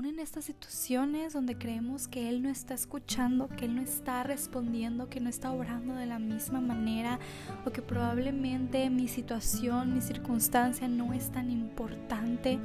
[0.00, 4.22] aún en estas situaciones donde creemos que Él no está escuchando, que Él no está
[4.22, 7.18] respondiendo, que no está obrando de la misma manera
[7.66, 12.58] o que probablemente mi situación, mi circunstancia no es tan importante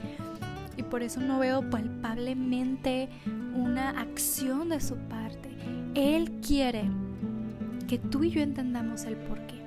[0.77, 3.09] y por eso no veo palpablemente
[3.53, 5.49] una acción de su parte.
[5.93, 6.89] Él quiere
[7.85, 9.61] que tú y yo entendamos el porqué.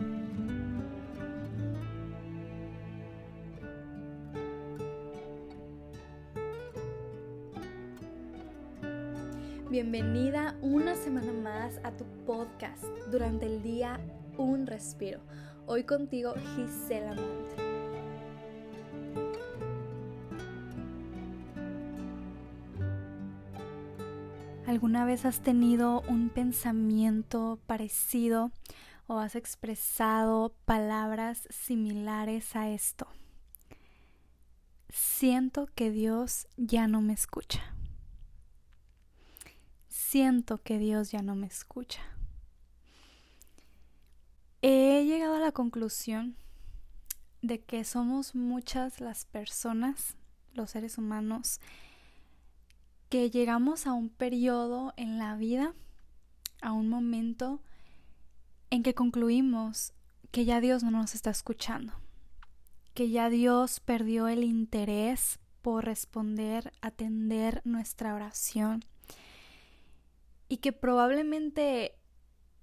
[9.81, 12.83] Bienvenida una semana más a tu podcast
[13.13, 14.01] durante el día
[14.37, 15.21] Un Respiro.
[15.67, 17.55] Hoy contigo Gisela Monte.
[24.67, 28.51] ¿Alguna vez has tenido un pensamiento parecido
[29.07, 33.07] o has expresado palabras similares a esto?
[34.89, 37.78] Siento que Dios ya no me escucha
[40.09, 42.01] siento que Dios ya no me escucha.
[44.63, 46.35] He llegado a la conclusión
[47.43, 50.17] de que somos muchas las personas,
[50.55, 51.61] los seres humanos,
[53.11, 55.75] que llegamos a un periodo en la vida,
[56.63, 57.61] a un momento
[58.71, 59.93] en que concluimos
[60.31, 61.93] que ya Dios no nos está escuchando,
[62.95, 68.83] que ya Dios perdió el interés por responder, atender nuestra oración
[70.49, 71.95] y que probablemente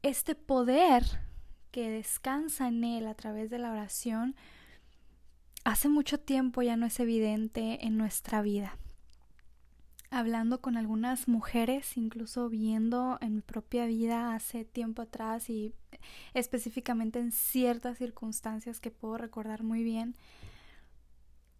[0.02, 1.03] este poder
[1.72, 4.36] que descansa en él a través de la oración
[5.66, 8.78] hace mucho tiempo ya no es evidente en nuestra vida.
[10.11, 15.73] Hablando con algunas mujeres, incluso viendo en mi propia vida hace tiempo atrás y
[16.33, 20.16] específicamente en ciertas circunstancias que puedo recordar muy bien,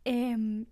[0.06, 0.68] em,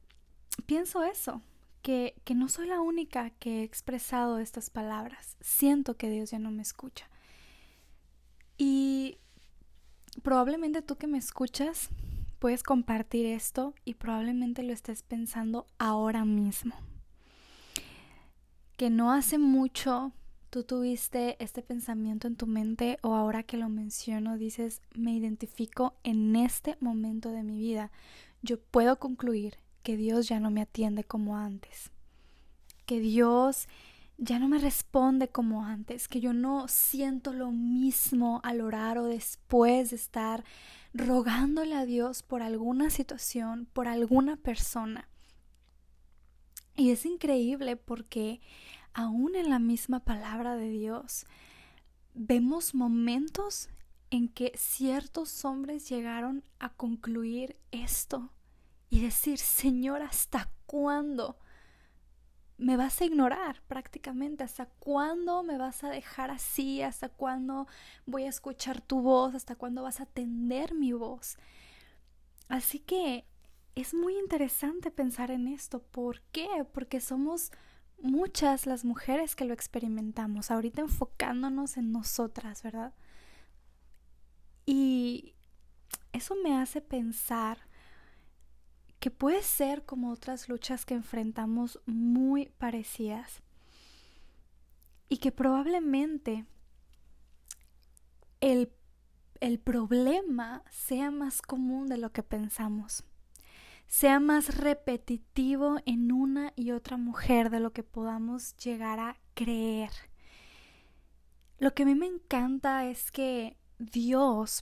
[0.67, 1.41] pienso eso,
[1.83, 5.37] que, no soy la única que he expresado estas palabras.
[5.41, 7.07] Siento que Dios ya no me escucha.
[8.57, 9.17] Y
[10.23, 11.89] probablemente tú que me escuchas
[12.39, 16.75] puedes compartir esto y probablemente lo estés pensando ahora mismo.
[18.77, 20.13] Que no hace mucho
[20.49, 25.95] tú tuviste este pensamiento en tu mente o ahora que lo menciono dices, me identifico
[26.03, 27.91] en este momento de mi vida.
[28.41, 31.91] Yo puedo concluir que Dios ya no me atiende como antes,
[32.85, 33.67] que Dios
[34.17, 39.05] ya no me responde como antes, que yo no siento lo mismo al orar o
[39.05, 40.43] después de estar
[40.93, 45.09] rogándole a Dios por alguna situación, por alguna persona.
[46.75, 48.41] Y es increíble porque
[48.93, 51.25] aún en la misma palabra de Dios
[52.13, 53.69] vemos momentos
[54.11, 58.31] en que ciertos hombres llegaron a concluir esto
[58.93, 61.39] y decir, Señor, ¿hasta cuándo
[62.59, 64.43] me vas a ignorar prácticamente?
[64.43, 66.83] ¿Hasta cuándo me vas a dejar así?
[66.83, 67.65] ¿Hasta cuándo
[68.05, 69.33] voy a escuchar tu voz?
[69.33, 71.37] ¿Hasta cuándo vas a atender mi voz?
[72.49, 73.25] Así que
[73.73, 75.81] es muy interesante pensar en esto.
[75.81, 76.47] ¿Por qué?
[76.71, 77.51] Porque somos
[77.99, 82.93] muchas las mujeres que lo experimentamos, ahorita enfocándonos en nosotras, ¿verdad?
[84.67, 85.33] Y
[86.11, 87.72] eso me hace pensar
[89.03, 93.43] que puede ser como otras luchas que enfrentamos muy parecidas
[95.09, 96.45] y que probablemente
[98.39, 98.71] el,
[99.41, 103.03] el problema sea más común de lo que pensamos,
[103.87, 109.91] sea más repetitivo en una y otra mujer de lo que podamos llegar a creer.
[111.59, 114.61] Lo que a mí me encanta es que Dios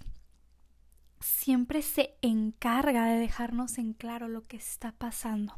[1.22, 5.56] siempre se encarga de dejarnos en claro lo que está pasando.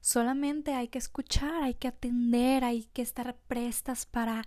[0.00, 4.44] Solamente hay que escuchar, hay que atender, hay que estar prestas para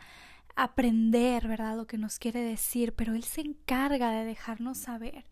[0.55, 1.77] aprender, ¿verdad?
[1.77, 5.25] Lo que nos quiere decir, pero Él se encarga de dejarnos saber.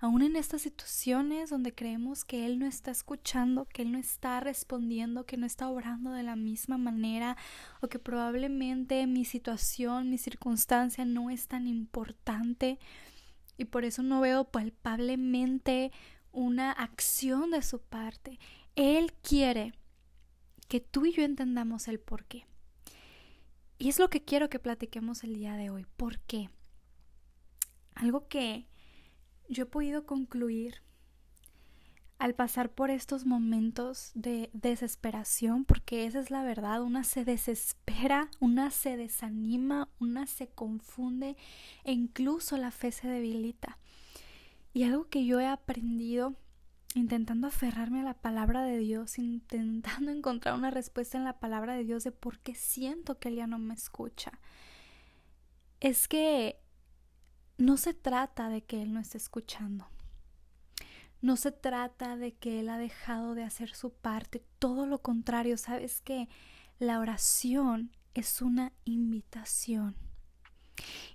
[0.00, 4.40] Aún en estas situaciones donde creemos que Él no está escuchando, que Él no está
[4.40, 7.36] respondiendo, que no está obrando de la misma manera,
[7.80, 12.80] o que probablemente mi situación, mi circunstancia no es tan importante,
[13.56, 15.92] y por eso no veo palpablemente
[16.32, 18.38] una acción de su parte.
[18.74, 19.74] Él quiere
[20.68, 22.46] que tú y yo entendamos el por qué.
[23.78, 25.86] Y es lo que quiero que platiquemos el día de hoy.
[25.96, 26.48] ¿Por qué?
[27.94, 28.68] Algo que
[29.48, 30.82] yo he podido concluir
[32.22, 38.30] al pasar por estos momentos de desesperación, porque esa es la verdad, una se desespera,
[38.38, 41.36] una se desanima, una se confunde
[41.82, 43.76] e incluso la fe se debilita.
[44.72, 46.36] Y algo que yo he aprendido
[46.94, 51.82] intentando aferrarme a la palabra de Dios, intentando encontrar una respuesta en la palabra de
[51.82, 54.38] Dios de por qué siento que Él ya no me escucha.
[55.80, 56.60] Es que
[57.58, 59.88] no se trata de que Él no esté escuchando.
[61.22, 64.44] No se trata de que Él ha dejado de hacer su parte.
[64.58, 66.28] Todo lo contrario, sabes que
[66.80, 69.96] la oración es una invitación.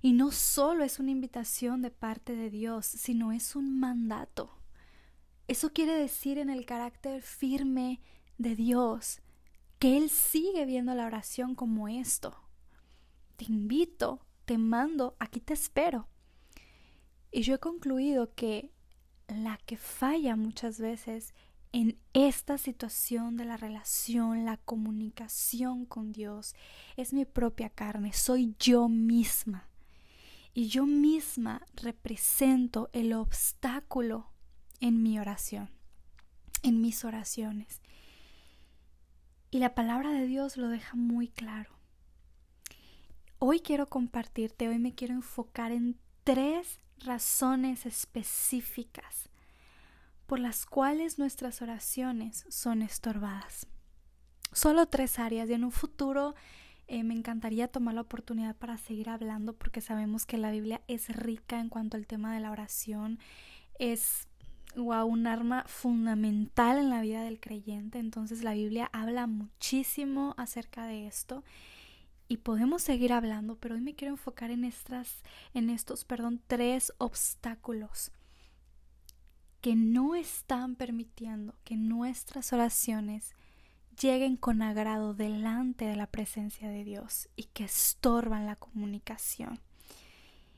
[0.01, 4.57] Y no solo es una invitación de parte de Dios, sino es un mandato.
[5.49, 8.01] Eso quiere decir en el carácter firme
[8.37, 9.21] de Dios
[9.77, 12.35] que Él sigue viendo la oración como esto.
[13.35, 16.07] Te invito, te mando, aquí te espero.
[17.29, 18.71] Y yo he concluido que
[19.27, 21.33] la que falla muchas veces
[21.73, 26.55] en esta situación de la relación, la comunicación con Dios,
[26.95, 29.69] es mi propia carne, soy yo misma.
[30.53, 34.31] Y yo misma represento el obstáculo
[34.79, 35.69] en mi oración,
[36.63, 37.81] en mis oraciones.
[39.51, 41.77] Y la palabra de Dios lo deja muy claro.
[43.39, 49.29] Hoy quiero compartirte, hoy me quiero enfocar en tres razones específicas
[50.25, 53.67] por las cuales nuestras oraciones son estorbadas.
[54.51, 56.35] Solo tres áreas y en un futuro
[56.87, 61.09] eh, me encantaría tomar la oportunidad para seguir hablando porque sabemos que la Biblia es
[61.15, 63.19] rica en cuanto al tema de la oración.
[63.79, 64.27] Es
[64.75, 67.99] un arma fundamental en la vida del creyente.
[67.99, 71.43] Entonces la Biblia habla muchísimo acerca de esto
[72.27, 76.93] y podemos seguir hablando, pero hoy me quiero enfocar en estas, en estos, perdón, tres
[76.97, 78.11] obstáculos
[79.61, 83.33] que no están permitiendo que nuestras oraciones
[83.99, 89.59] lleguen con agrado delante de la presencia de Dios y que estorban la comunicación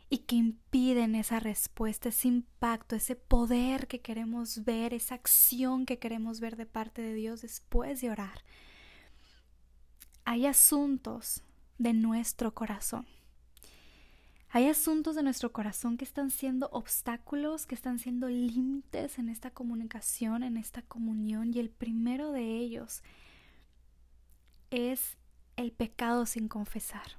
[0.09, 5.99] y que impiden esa respuesta, ese impacto, ese poder que queremos ver, esa acción que
[5.99, 8.43] queremos ver de parte de Dios después de orar.
[10.25, 11.43] Hay asuntos
[11.79, 13.07] de nuestro corazón.
[14.51, 19.51] Hay asuntos de nuestro corazón que están siendo obstáculos, que están siendo límites en esta
[19.51, 23.03] comunicación, en esta comunión, y el primero de ellos
[24.71, 25.17] es
[25.55, 27.17] el pecado sin confesar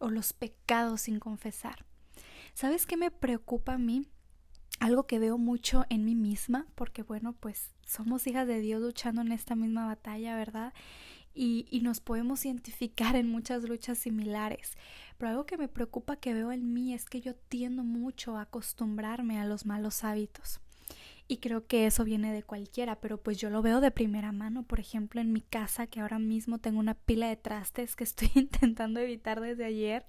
[0.00, 1.84] o los pecados sin confesar.
[2.54, 4.06] ¿Sabes qué me preocupa a mí?
[4.80, 9.20] Algo que veo mucho en mí misma, porque bueno, pues somos hijas de Dios luchando
[9.20, 10.72] en esta misma batalla, ¿verdad?
[11.32, 14.76] Y, y, nos podemos identificar en muchas luchas similares.
[15.16, 18.42] Pero algo que me preocupa que veo en mí es que yo tiendo mucho a
[18.42, 20.60] acostumbrarme a los malos hábitos.
[21.30, 24.64] Y creo que eso viene de cualquiera, pero pues yo lo veo de primera mano.
[24.64, 28.28] Por ejemplo, en mi casa, que ahora mismo tengo una pila de trastes que estoy
[28.34, 30.06] intentando evitar desde ayer.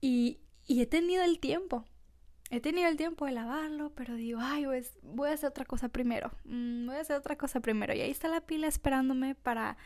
[0.00, 1.84] Y, y he tenido el tiempo.
[2.50, 5.88] He tenido el tiempo de lavarlo, pero digo, ay, pues voy a hacer otra cosa
[5.88, 6.32] primero.
[6.42, 7.94] Mm, voy a hacer otra cosa primero.
[7.94, 9.76] Y ahí está la pila esperándome para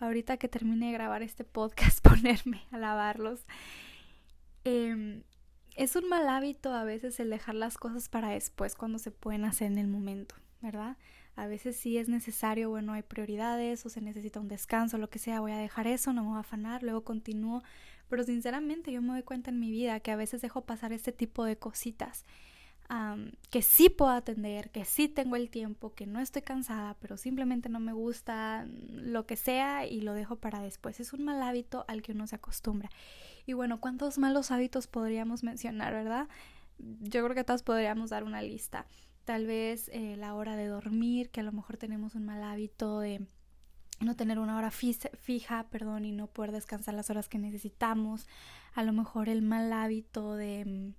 [0.00, 3.40] ahorita que termine de grabar este podcast ponerme a lavarlos.
[4.64, 5.22] Em,
[5.76, 9.44] es un mal hábito a veces el dejar las cosas para después cuando se pueden
[9.44, 10.96] hacer en el momento, ¿verdad?
[11.36, 15.20] A veces sí es necesario, bueno, hay prioridades o se necesita un descanso, lo que
[15.20, 17.62] sea, voy a dejar eso, no me voy a afanar, luego continúo.
[18.08, 21.12] Pero sinceramente yo me doy cuenta en mi vida que a veces dejo pasar este
[21.12, 22.24] tipo de cositas
[23.50, 27.68] que sí puedo atender, que sí tengo el tiempo, que no estoy cansada, pero simplemente
[27.68, 30.98] no me gusta lo que sea y lo dejo para después.
[30.98, 32.88] Es un mal hábito al que uno se acostumbra.
[33.44, 36.28] Y bueno, ¿cuántos malos hábitos podríamos mencionar, verdad?
[36.78, 38.86] Yo creo que todos podríamos dar una lista.
[39.24, 43.00] Tal vez eh, la hora de dormir, que a lo mejor tenemos un mal hábito
[43.00, 43.26] de
[44.00, 48.26] no tener una hora fija, perdón, y no poder descansar las horas que necesitamos.
[48.74, 50.94] A lo mejor el mal hábito de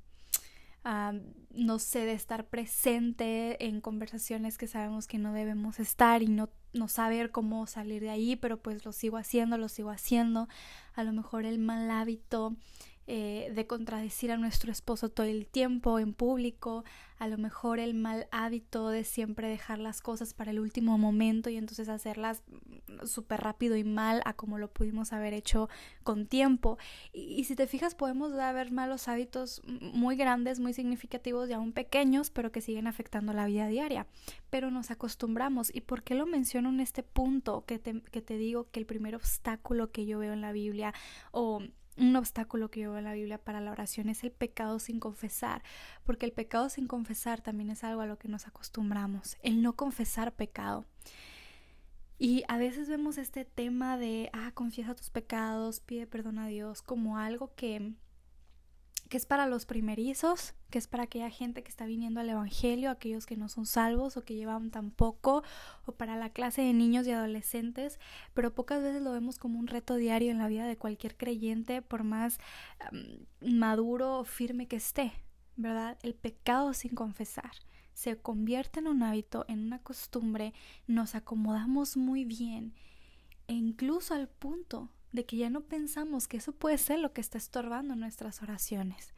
[1.52, 6.50] no sé, de estar presente en conversaciones que sabemos que no debemos estar y no,
[6.74, 10.48] no saber cómo salir de ahí, pero pues lo sigo haciendo, lo sigo haciendo.
[10.94, 12.56] A lo mejor el mal hábito
[13.12, 16.84] eh, de contradecir a nuestro esposo todo el tiempo en público,
[17.18, 21.50] a lo mejor el mal hábito de siempre dejar las cosas para el último momento
[21.50, 22.44] y entonces hacerlas
[23.06, 25.70] súper rápido y mal a como lo pudimos haber hecho
[26.04, 26.78] con tiempo.
[27.12, 32.30] Y, si te fijas podemos ver malos hábitos muy grandes, muy significativos y aún pequeños,
[32.30, 34.06] pero que siguen afectando la vida diaria.
[34.52, 35.74] Pero nos acostumbramos.
[35.74, 38.86] ¿Y por qué lo menciono en este punto que te, que te digo que el
[38.86, 40.94] primer obstáculo que yo veo en la Biblia
[41.32, 41.64] o
[42.00, 45.00] un obstáculo que yo veo en la Biblia para la oración es el pecado sin
[45.00, 45.64] confesar,
[46.04, 49.74] porque el pecado sin confesar también es algo a lo que nos acostumbramos, el no
[49.74, 50.86] confesar pecado.
[52.18, 56.82] Y a veces vemos este tema de, ah, confiesa tus pecados, pide perdón a Dios,
[56.82, 57.94] como algo que,
[59.10, 62.92] que es para los primerizos, que es para aquella gente que está viniendo al Evangelio,
[62.92, 65.44] aquellos que no son salvos o que llevan tan poco,
[65.86, 68.00] o para la clase de niños y adolescentes,
[68.36, 71.82] pero pocas veces lo vemos como un reto diario en la vida de cualquier creyente,
[71.82, 72.40] por más
[73.42, 75.12] maduro o firme que esté,
[75.56, 75.98] ¿verdad?
[76.04, 77.52] El pecado sin confesar
[78.00, 80.54] se convierte en un hábito, en una costumbre,
[80.88, 82.74] nos acomodamos muy bien
[83.48, 87.22] e incluso al punto de que ya no pensamos que eso puede ser lo que
[87.22, 89.14] está estorbando nuestras oraciones.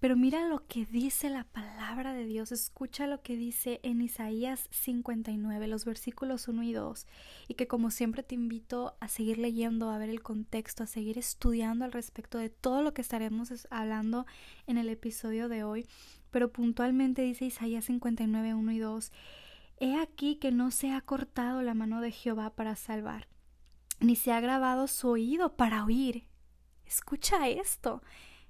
[0.00, 4.68] Pero mira lo que dice la palabra de Dios, escucha lo que dice en Isaías
[4.70, 7.06] 59, los versículos 1 y 2,
[7.48, 11.18] y que como siempre te invito a seguir leyendo, a ver el contexto, a seguir
[11.18, 14.24] estudiando al respecto de todo lo que estaremos hablando
[14.68, 15.84] en el episodio de hoy,
[16.30, 19.12] pero puntualmente dice Isaías 59, 1 y 2,
[19.80, 23.26] He aquí que no se ha cortado la mano de Jehová para salvar
[24.00, 26.26] ni se ha grabado su oído para oír.
[26.86, 28.02] Escucha esto.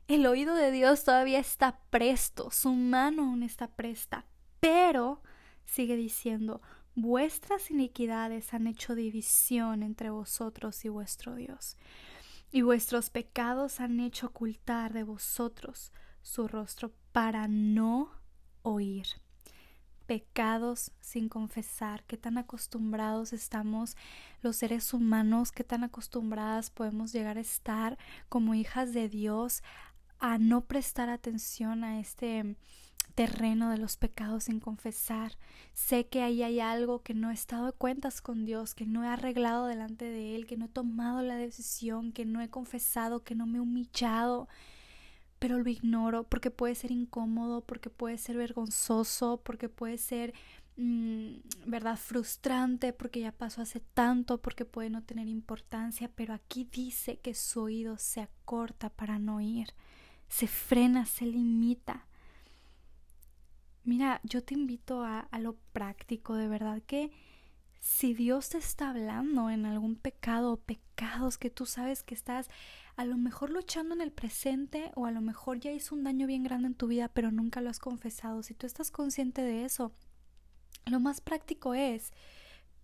[0.06, 4.24] El oído de Dios todavía está presto, su mano aún está presta,
[4.58, 5.22] pero
[5.66, 6.62] sigue diciendo,
[6.94, 11.76] vuestras iniquidades han hecho división entre vosotros y vuestro Dios,
[12.50, 18.10] y vuestros pecados han hecho ocultar de vosotros su rostro para no
[18.62, 19.06] oír
[20.08, 23.94] pecados sin confesar, qué tan acostumbrados estamos
[24.40, 27.98] los seres humanos, qué tan acostumbradas podemos llegar a estar
[28.30, 29.62] como hijas de Dios
[30.18, 32.56] a no prestar atención a este
[33.14, 35.32] terreno de los pecados sin confesar.
[35.74, 39.04] Sé que ahí hay algo que no he estado de cuentas con Dios, que no
[39.04, 43.24] he arreglado delante de Él, que no he tomado la decisión, que no he confesado,
[43.24, 44.48] que no me he humillado
[45.38, 50.34] pero lo ignoro porque puede ser incómodo, porque puede ser vergonzoso, porque puede ser,
[50.76, 51.34] mm,
[51.66, 57.18] ¿verdad?, frustrante, porque ya pasó hace tanto, porque puede no tener importancia, pero aquí dice
[57.18, 59.68] que su oído se acorta para no oír,
[60.28, 62.06] se frena, se limita.
[63.84, 67.10] Mira, yo te invito a, a lo práctico, de verdad que
[67.78, 72.48] si Dios te está hablando en algún pecado o pecados que tú sabes que estás
[72.96, 76.26] a lo mejor luchando en el presente o a lo mejor ya hizo un daño
[76.26, 79.64] bien grande en tu vida pero nunca lo has confesado, si tú estás consciente de
[79.64, 79.92] eso,
[80.86, 82.12] lo más práctico es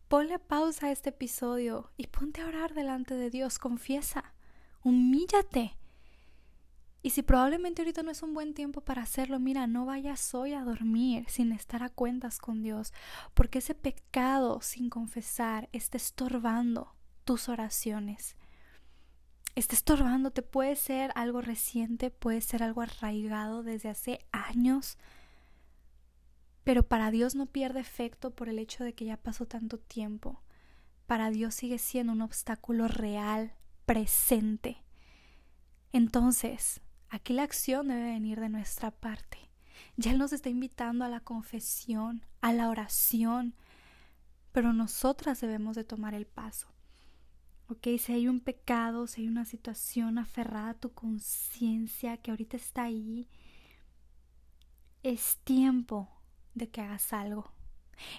[0.08, 4.34] ponle pausa a este episodio y ponte a orar delante de Dios, confiesa,
[4.82, 5.76] humíllate.
[7.04, 10.54] Y si probablemente ahorita no es un buen tiempo para hacerlo, mira, no vayas hoy
[10.54, 12.92] a dormir sin estar a cuentas con Dios,
[13.34, 18.36] porque ese pecado sin confesar está estorbando tus oraciones
[19.54, 20.42] está estorbándote.
[20.42, 24.98] Puede ser algo reciente, puede ser algo arraigado desde hace años,
[26.64, 30.42] pero para Dios no pierde efecto por el hecho de que ya pasó tanto tiempo.
[31.06, 34.82] Para Dios sigue siendo un obstáculo real, presente.
[35.92, 39.38] Entonces, aquí la acción debe venir de nuestra parte.
[39.96, 43.54] Ya Él nos está invitando a la confesión, a la oración,
[44.52, 46.68] pero nosotras debemos de tomar el paso.
[47.68, 52.56] Ok, si hay un pecado, si hay una situación aferrada a tu conciencia que ahorita
[52.56, 53.28] está ahí,
[55.02, 56.08] es tiempo
[56.54, 57.52] de que hagas algo.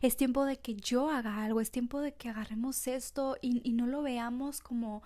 [0.01, 3.87] Es tiempo de que yo haga algo, es tiempo de que agarremos esto y, no
[3.87, 5.03] lo veamos como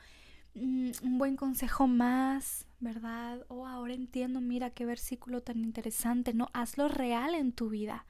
[0.56, 3.46] un buen consejo más, ¿verdad?
[3.50, 6.34] Oh, ahora entiendo, mira qué versículo tan interesante.
[6.34, 8.06] No, hazlo real en tu vida.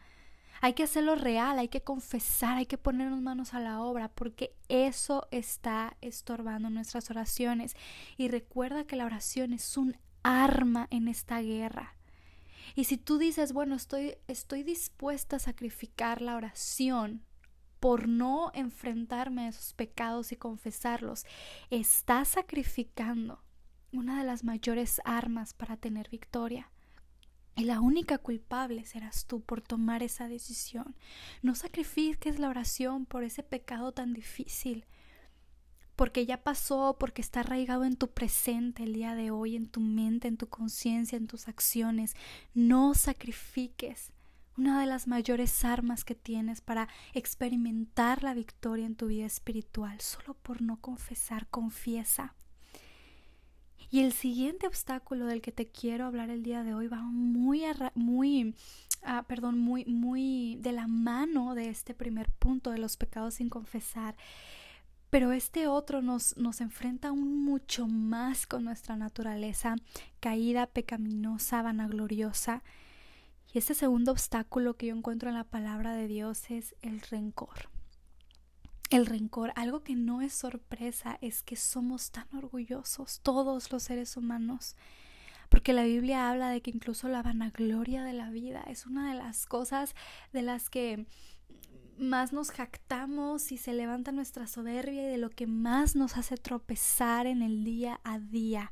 [0.62, 4.54] Hay que hacerlo real, hay que confesar, hay que ponernos manos a la obra, porque
[4.68, 7.76] eso está estorbando nuestras oraciones.
[8.18, 11.96] Y recuerda que la oración es un arma en esta guerra.
[12.76, 17.24] Y si tú dices, bueno, estoy, estoy dispuesta a sacrificar la oración
[17.80, 21.26] por no enfrentarme a esos pecados y confesarlos,
[21.70, 23.42] estás sacrificando
[23.92, 26.70] una de las mayores armas para tener victoria.
[27.56, 30.96] Y la única culpable serás tú por tomar esa decisión.
[31.42, 34.86] No sacrifiques la oración por ese pecado tan difícil,
[35.96, 39.82] porque ya pasó, porque está arraigado en tu presente el día de hoy, en tu
[39.82, 42.16] mente, en tu conciencia, en tus acciones.
[42.54, 44.14] No sacrifiques
[44.60, 50.02] una de las mayores armas que tienes para experimentar la victoria en tu vida espiritual,
[50.02, 52.36] solo por no confesar, confiesa.
[53.90, 57.64] Y el siguiente obstáculo del que te quiero hablar el día de hoy va muy,
[57.96, 58.54] muy,
[59.02, 63.48] ah, perdón, muy, muy de la mano de este primer punto de los pecados sin
[63.48, 64.18] confesar.
[65.10, 69.78] Pero este otro nos, nos enfrenta aún mucho más con nuestra naturaleza
[70.20, 72.62] caída, pecaminosa, vanagloriosa.
[73.54, 77.70] Y ese segundo obstáculo que yo encuentro en la palabra de Dios es el rencor
[78.90, 84.18] el rencor, algo que no es sorpresa, es que somos tan orgullosos, todos los seres
[84.18, 84.76] humanos.
[85.50, 89.18] Porque la Biblia habla de que incluso la vanagloria de la vida es una de
[89.18, 89.96] las cosas
[90.32, 91.06] de las que
[91.98, 96.38] más nos jactamos y se levanta nuestra soberbia y de lo que más nos hace
[96.38, 98.72] tropezar en el día a día.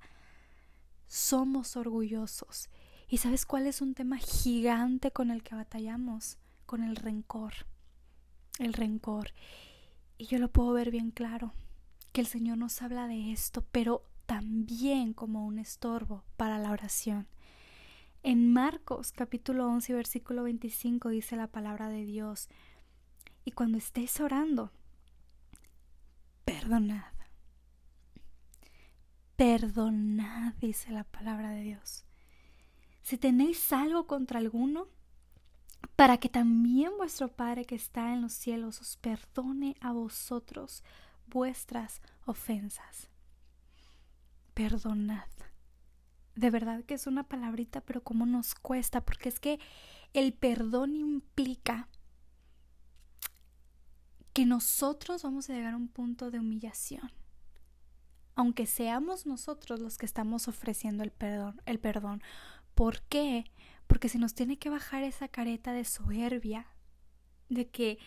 [1.07, 2.69] Somos orgullosos.
[3.09, 6.37] ¿Y sabes cuál es un tema gigante con el que batallamos?
[6.65, 7.53] Con el rencor.
[8.59, 9.31] El rencor.
[10.17, 11.53] Y yo lo puedo ver bien claro,
[12.11, 17.27] que el Señor nos habla de esto, pero también como un estorbo para la oración.
[18.23, 22.49] En Marcos capítulo 11 versículo 25 dice la palabra de Dios,
[23.45, 24.73] y cuando estéis orando,
[26.43, 27.13] perdonad.
[29.37, 32.06] Perdonad, dice la palabra de Dios.
[33.07, 34.89] Si tenéis algo contra alguno,
[35.95, 40.83] para que también vuestro Padre que está en los cielos os perdone a vosotros
[41.25, 43.07] vuestras ofensas.
[44.53, 45.29] Perdonad.
[46.35, 49.57] De verdad que es una palabrita, pero cómo nos cuesta, porque es que
[50.11, 51.87] el perdón implica
[54.33, 57.09] que nosotros vamos a llegar a un punto de humillación.
[58.35, 62.21] Aunque seamos nosotros los que estamos ofreciendo el perdón, el perdón.
[62.77, 63.46] ¿Por qué?
[63.88, 66.67] Porque si nos tiene que bajar esa careta de soberbia,
[67.50, 67.98] de que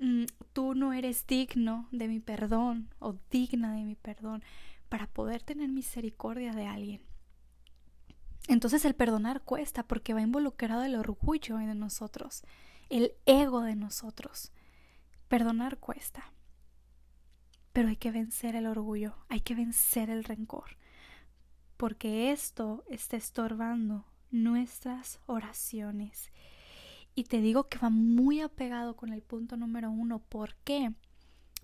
[0.00, 4.44] mm, tú no eres digno de mi perdón o digna de mi perdón,
[4.90, 7.00] para poder tener misericordia de alguien.
[8.48, 12.42] Entonces el perdonar cuesta porque va involucrado el orgullo de nosotros,
[12.90, 14.52] el ego de nosotros.
[15.28, 16.34] Perdonar cuesta.
[17.72, 20.76] Pero hay que vencer el orgullo, hay que vencer el rencor,
[21.82, 26.30] porque esto está estorbando nuestras oraciones.
[27.16, 30.20] Y te digo que va muy apegado con el punto número uno.
[30.20, 30.92] ¿Por qué?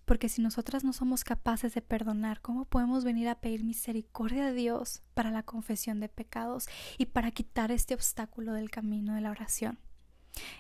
[0.07, 4.53] Porque si nosotras no somos capaces de perdonar, ¿cómo podemos venir a pedir misericordia a
[4.53, 6.67] Dios para la confesión de pecados
[6.99, 9.79] y para quitar este obstáculo del camino de la oración?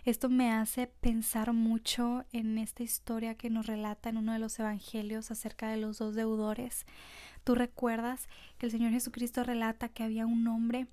[0.04, 4.58] Esto me hace pensar mucho en esta historia que nos relata en uno de los
[4.58, 6.87] evangelios acerca de los dos deudores.
[7.44, 10.86] Tú recuerdas que el Señor Jesucristo relata que había un hombre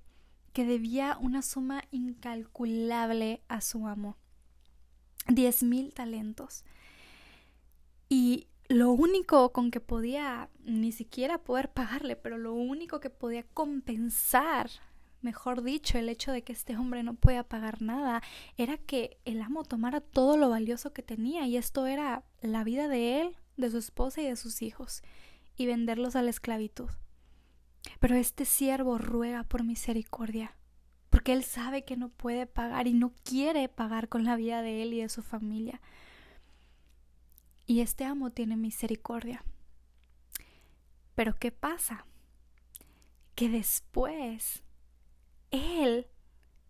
[0.52, 4.16] que debía una suma incalculable a su amo.
[5.28, 6.64] Diez mil talentos.
[8.08, 13.42] Y lo único con que podía ni siquiera poder pagarle, pero lo único que podía
[13.42, 14.70] compensar
[15.26, 18.22] mejor dicho, el hecho de que este hombre no podía pagar nada,
[18.56, 22.86] era que el amo tomara todo lo valioso que tenía y esto era la vida
[22.86, 25.02] de él, de su esposa y de sus hijos,
[25.56, 26.88] y venderlos a la esclavitud.
[27.98, 30.56] Pero este siervo ruega por misericordia,
[31.10, 34.84] porque él sabe que no puede pagar y no quiere pagar con la vida de
[34.84, 35.80] él y de su familia.
[37.66, 39.42] Y este amo tiene misericordia.
[41.16, 42.06] Pero ¿qué pasa?
[43.34, 44.62] Que después
[45.50, 46.06] él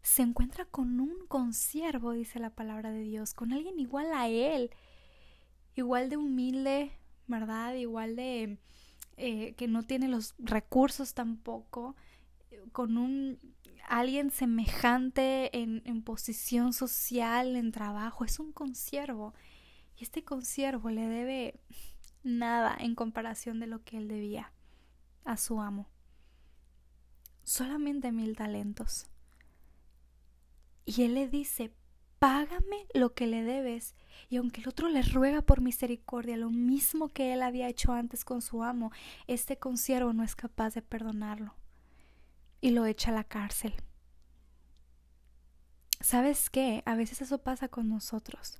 [0.02, 4.70] se encuentra con un consiervo, dice la palabra de Dios, con alguien igual a él,
[5.74, 6.92] igual de humilde,
[7.26, 7.74] ¿verdad?
[7.74, 8.58] Igual de
[9.16, 11.96] eh, que no tiene los recursos tampoco,
[12.72, 13.40] con un
[13.88, 19.34] alguien semejante en, en posición social, en trabajo, es un consiervo.
[19.96, 21.60] Y este consiervo le debe
[22.22, 24.52] nada en comparación de lo que él debía
[25.24, 25.88] a su amo
[27.46, 29.06] solamente mil talentos.
[30.84, 31.72] Y él le dice,
[32.18, 33.94] págame lo que le debes.
[34.28, 38.24] Y aunque el otro le ruega por misericordia, lo mismo que él había hecho antes
[38.24, 38.90] con su amo,
[39.26, 41.54] este consiervo no es capaz de perdonarlo.
[42.60, 43.74] Y lo echa a la cárcel.
[46.00, 46.82] ¿Sabes qué?
[46.84, 48.58] A veces eso pasa con nosotros.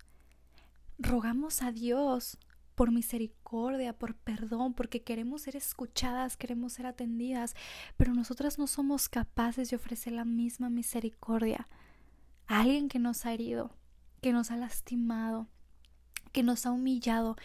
[0.99, 2.39] Rogamos a Dios
[2.77, 7.57] por misericordia, por perdón, porque queremos ser escuchadas, queremos ser atendidas,
[7.97, 11.67] pero nosotras no somos capaces de ofrecer la misma misericordia
[12.47, 13.75] a alguien que nos ha herido,
[14.21, 15.49] que nos ha lastimado,
[16.33, 17.37] que nos ha humillado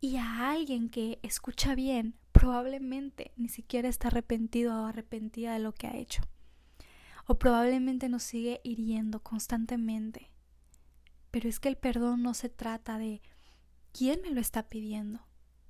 [0.00, 5.72] y a alguien que escucha bien, probablemente ni siquiera está arrepentido o arrepentida de lo
[5.72, 6.22] que ha hecho.
[7.26, 10.30] O probablemente nos sigue hiriendo constantemente.
[11.30, 13.22] Pero es que el perdón no se trata de
[13.96, 15.20] quién me lo está pidiendo,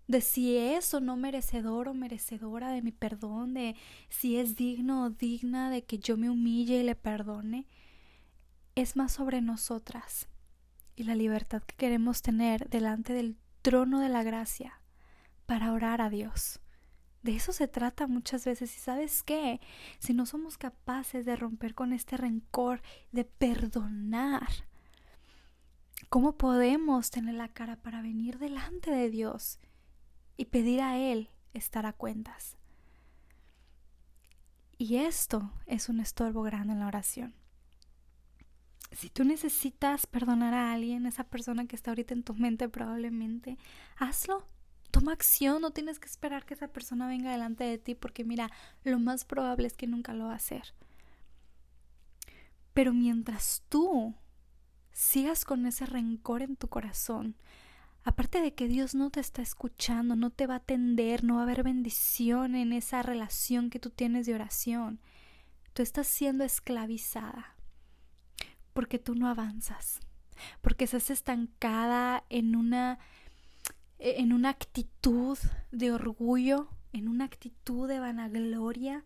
[0.09, 3.77] de si es o no merecedor o merecedora de mi perdón, de
[4.09, 7.69] si es digno o digna de que yo me humille y le perdone,
[8.75, 10.29] es más sobre nosotras
[10.97, 14.81] y la libertad que queremos tener delante del trono de la gracia
[15.47, 16.61] para orar a Dios.
[17.23, 18.77] De eso se trata muchas veces.
[18.77, 19.61] Y sabes qué,
[19.99, 22.83] si no somos capaces de romper con este rencor,
[23.13, 24.49] de perdonar,
[26.15, 29.59] ¿Cómo podemos tener la cara para venir delante de Dios
[30.37, 32.57] y pedir a Él estar a cuentas?
[34.79, 37.35] Y esto es un estorbo grande en la oración.
[38.93, 43.59] Si tú necesitas perdonar a alguien, esa persona que está ahorita en tu mente probablemente,
[43.97, 44.47] hazlo.
[44.93, 48.53] Toma acción, no tienes que esperar que esa persona venga delante de ti porque mira,
[48.85, 50.75] lo más probable es que nunca lo va a hacer.
[52.73, 54.15] Pero mientras tú
[54.95, 57.37] sigas con ese rencor en tu corazón,
[58.05, 61.41] aparte de que Dios no te está escuchando, no te va a atender, no va
[61.41, 65.01] a haber bendición en esa relación que tú tienes de oración,
[65.75, 67.57] tú estás siendo esclavizada
[68.73, 70.01] porque tú no avanzas,
[70.63, 72.99] porque estás estancada en una
[73.99, 75.39] en una actitud
[75.71, 79.05] de orgullo, en una actitud de vanagloria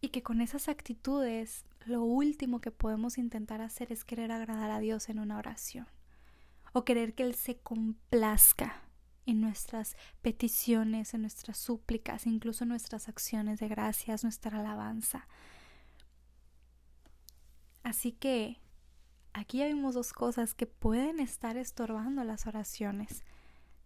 [0.00, 4.80] y que con esas actitudes lo último que podemos intentar hacer es querer agradar a
[4.80, 5.86] Dios en una oración
[6.72, 8.82] o querer que Él se complazca
[9.26, 15.26] en nuestras peticiones, en nuestras súplicas, incluso en nuestras acciones de gracias, nuestra alabanza.
[17.82, 18.60] Así que
[19.32, 23.24] aquí ya vimos dos cosas que pueden estar estorbando las oraciones.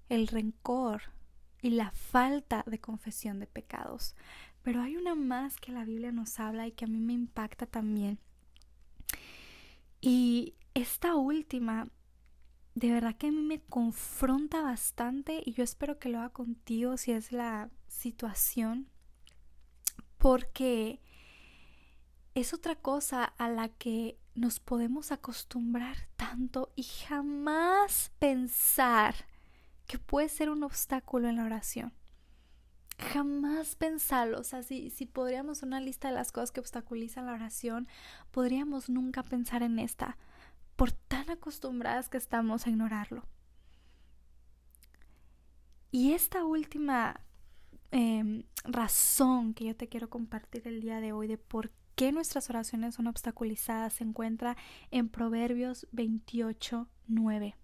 [0.09, 1.02] El rencor
[1.62, 4.14] y la falta de confesión de pecados.
[4.64, 7.66] Pero hay una más que la Biblia nos habla y que a mí me impacta
[7.66, 8.18] también.
[10.00, 11.88] Y esta última,
[12.74, 16.96] de verdad que a mí me confronta bastante y yo espero que lo haga contigo
[16.96, 18.88] si es la situación.
[20.16, 21.03] Porque
[22.35, 29.14] es otra cosa a la que nos podemos acostumbrar tanto y jamás pensar
[29.87, 31.92] que puede ser un obstáculo en la oración.
[32.98, 37.33] Jamás pensarlo, o sea, si, si podríamos una lista de las cosas que obstaculizan la
[37.33, 37.88] oración,
[38.30, 40.16] podríamos nunca pensar en esta,
[40.76, 43.26] por tan acostumbradas que estamos a ignorarlo.
[45.94, 47.20] Y esta última
[47.92, 52.50] em, razón que yo te quiero compartir el día de hoy de por qué nuestras
[52.50, 54.57] oraciones son obstaculizadas se encuentra
[54.90, 57.54] en Proverbios 28, 9.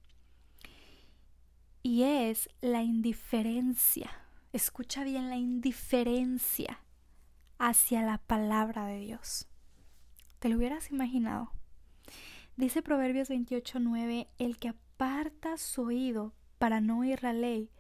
[1.83, 4.20] Y es la indiferencia.
[4.53, 6.81] Escucha bien la indiferencia
[7.59, 9.47] hacia la palabra de Dios.
[10.41, 11.53] ¿Te lo hubieras imaginado?
[12.57, 17.71] Dice Proverbios 28:9, el que aparta su oído para no oír la ley,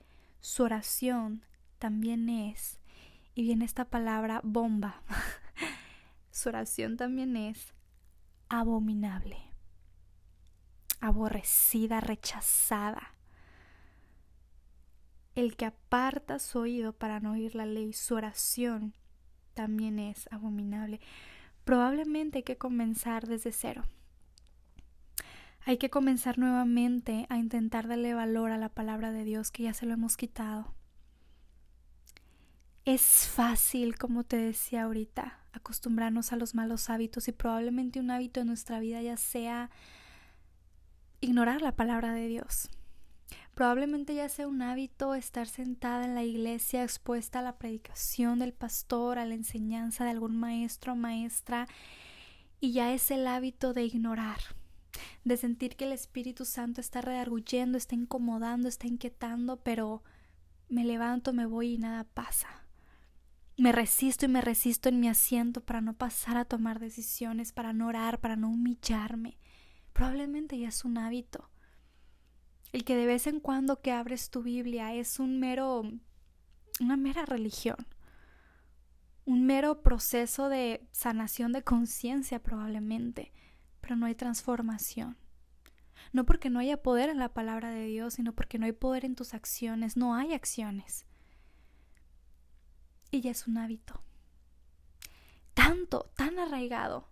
[0.41, 1.45] su oración
[1.79, 2.79] también es.
[3.35, 5.03] Y viene esta palabra bomba.
[6.31, 7.75] su oración también es
[8.49, 9.39] abominable,
[11.01, 13.15] aborrecida, rechazada.
[15.35, 18.95] El que aparta su oído para no oír la ley, su oración
[19.55, 21.01] también es abominable.
[21.65, 23.85] Probablemente hay que comenzar desde cero.
[25.67, 29.75] Hay que comenzar nuevamente a intentar darle valor a la palabra de Dios que ya
[29.75, 30.75] se lo hemos quitado.
[32.85, 38.41] Es fácil, como te decía ahorita, acostumbrarnos a los malos hábitos y probablemente un hábito
[38.41, 39.71] en nuestra vida ya sea
[41.21, 42.71] ignorar la palabra de Dios.
[43.61, 48.55] Probablemente ya sea un hábito estar sentada en la iglesia expuesta a la predicación del
[48.55, 51.69] pastor, a la enseñanza de algún maestro o maestra,
[52.59, 54.39] y ya es el hábito de ignorar,
[55.25, 60.03] de sentir que el Espíritu Santo está redarguyendo, está incomodando, está inquietando, pero
[60.71, 62.49] me levanto, me voy y nada pasa.
[63.59, 67.75] Me resisto y me resisto en mi asiento para no pasar a tomar decisiones, para
[67.75, 69.37] no orar, para no humillarme.
[69.93, 71.51] Probablemente ya es un hábito.
[72.73, 75.83] El que de vez en cuando que abres tu Biblia es un mero
[76.81, 77.77] una mera religión.
[79.25, 83.33] Un mero proceso de sanación de conciencia probablemente,
[83.81, 85.17] pero no hay transformación.
[86.13, 89.05] No porque no haya poder en la palabra de Dios, sino porque no hay poder
[89.05, 91.05] en tus acciones, no hay acciones.
[93.11, 94.03] Y ya es un hábito.
[95.55, 97.09] Tanto, tan arraigado,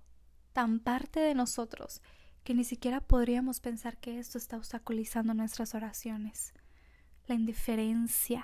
[0.53, 2.01] tan parte de nosotros,
[2.49, 6.55] que ni siquiera podríamos pensar que esto está obstaculizando nuestras oraciones.
[7.27, 8.43] La indiferencia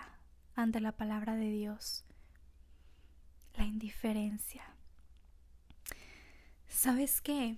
[0.54, 2.04] ante la palabra de Dios.
[3.56, 4.62] La indiferencia.
[6.68, 7.56] ¿Sabes qué?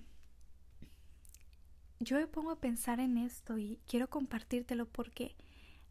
[1.99, 5.35] Yo me pongo a pensar en esto y quiero compartírtelo porque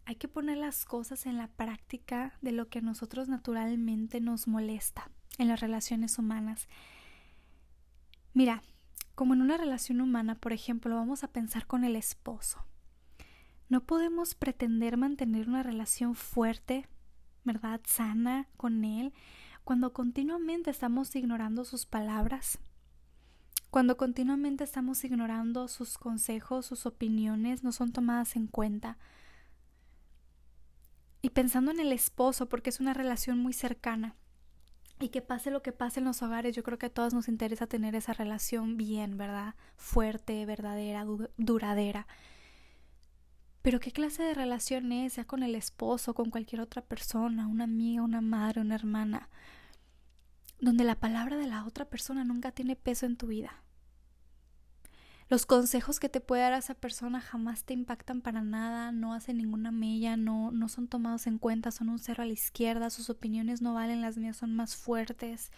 [0.06, 4.48] hay que poner las cosas en la práctica de lo que a nosotros naturalmente nos
[4.48, 6.66] molesta en las relaciones humanas.
[8.32, 8.62] Mira,
[9.16, 12.64] como en una relación humana, por ejemplo, vamos a pensar con el esposo.
[13.70, 16.86] No podemos pretender mantener una relación fuerte,
[17.42, 17.80] ¿verdad?
[17.86, 19.14] Sana con él,
[19.64, 22.58] cuando continuamente estamos ignorando sus palabras,
[23.70, 28.98] cuando continuamente estamos ignorando sus consejos, sus opiniones, no son tomadas en cuenta.
[31.22, 34.14] Y pensando en el esposo, porque es una relación muy cercana,
[34.98, 37.28] Y que pase lo que pase en los hogares, yo creo que a todos nos
[37.28, 39.54] interesa tener esa relación bien, ¿verdad?
[39.76, 41.04] Fuerte, verdadera,
[41.36, 42.06] duradera.
[43.60, 47.64] Pero ¿qué clase de relación es, ya con el esposo, con cualquier otra persona, una
[47.64, 49.28] amiga, una madre, una hermana,
[50.60, 53.65] donde la palabra de la otra persona nunca tiene peso en tu vida?
[55.28, 59.38] Los consejos que te puede dar esa persona jamás te impactan para nada, no hacen
[59.38, 63.10] ninguna mella, no, no son tomados en cuenta, son un cero a la izquierda, sus
[63.10, 65.50] opiniones no valen, las mías son más fuertes.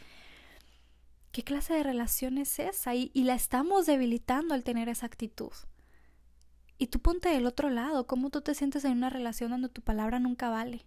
[1.33, 2.95] ¿Qué clase de relación es esa?
[2.95, 5.53] Y, y la estamos debilitando al tener esa actitud.
[6.79, 9.83] Y tú ponte del otro lado, ¿cómo tú te sientes en una relación donde tu
[9.83, 10.87] palabra nunca vale?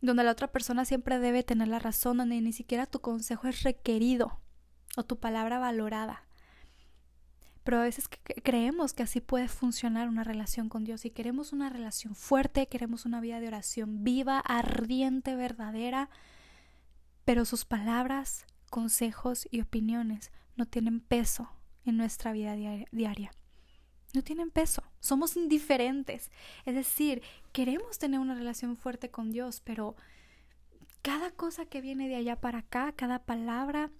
[0.00, 3.62] Donde la otra persona siempre debe tener la razón, donde ni siquiera tu consejo es
[3.62, 4.40] requerido
[4.96, 6.29] o tu palabra valorada.
[7.70, 8.08] Pero a veces
[8.42, 13.06] creemos que así puede funcionar una relación con Dios y queremos una relación fuerte, queremos
[13.06, 16.10] una vida de oración viva, ardiente, verdadera,
[17.24, 21.48] pero sus palabras, consejos y opiniones no tienen peso
[21.84, 22.56] en nuestra vida
[22.90, 23.30] diaria.
[24.14, 26.32] No tienen peso, somos indiferentes.
[26.64, 29.94] Es decir, queremos tener una relación fuerte con Dios, pero
[31.02, 33.92] cada cosa que viene de allá para acá, cada palabra,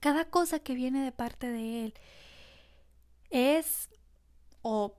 [0.00, 1.94] cada cosa que viene de parte de Él,
[3.30, 3.88] es
[4.62, 4.96] o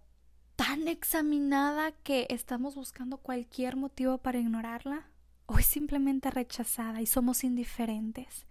[0.55, 5.07] tan examinada que estamos buscando cualquier motivo para ignorarla
[5.45, 8.45] o es simplemente rechazada y somos indiferentes.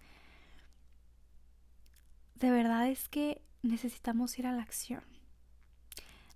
[2.35, 5.03] De verdad es que necesitamos ir a la acción.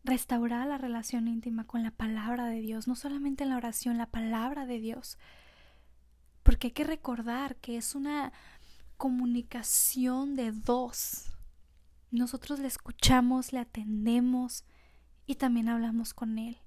[0.03, 4.11] Restaurar la relación íntima con la palabra de Dios, no solamente en la oración, la
[4.11, 5.17] palabra de Dios.
[6.43, 8.33] Porque hay que recordar que es una
[8.97, 11.32] comunicación de dos.
[12.13, 14.65] Nosotros le escuchamos, le atendemos
[15.25, 16.59] y también hablamos con Él.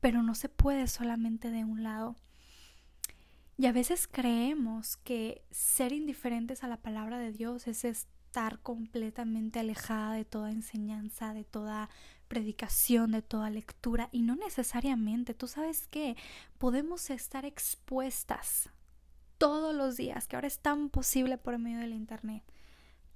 [0.00, 2.14] Pero no se puede solamente de un lado.
[3.58, 9.58] Y a veces creemos que ser indiferentes a la palabra de Dios es estar completamente
[9.58, 11.90] alejada de toda enseñanza, de toda
[12.28, 14.10] predicación, de toda lectura.
[14.12, 15.34] Y no necesariamente.
[15.34, 16.16] Tú sabes que
[16.58, 18.70] podemos estar expuestas
[19.38, 22.44] todos los días, que ahora es tan posible por medio del Internet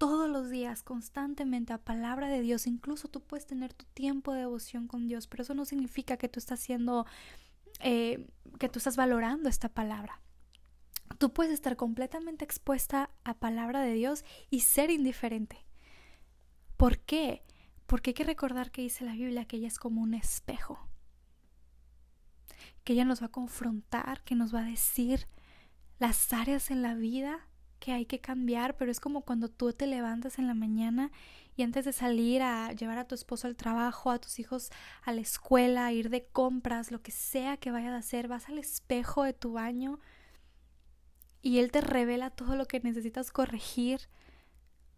[0.00, 2.66] todos los días, constantemente a palabra de Dios.
[2.66, 6.26] Incluso tú puedes tener tu tiempo de devoción con Dios, pero eso no significa que
[6.26, 7.04] tú estás haciendo,
[7.80, 8.26] eh,
[8.58, 10.22] que tú estás valorando esta palabra.
[11.18, 15.66] Tú puedes estar completamente expuesta a palabra de Dios y ser indiferente.
[16.78, 17.44] ¿Por qué?
[17.86, 20.78] Porque hay que recordar que dice la Biblia que ella es como un espejo.
[22.84, 25.28] Que ella nos va a confrontar, que nos va a decir
[25.98, 27.49] las áreas en la vida
[27.80, 31.10] que hay que cambiar, pero es como cuando tú te levantas en la mañana
[31.56, 34.70] y antes de salir a llevar a tu esposo al trabajo, a tus hijos
[35.02, 38.48] a la escuela, a ir de compras, lo que sea que vayas a hacer, vas
[38.48, 39.98] al espejo de tu baño
[41.42, 44.08] y él te revela todo lo que necesitas corregir.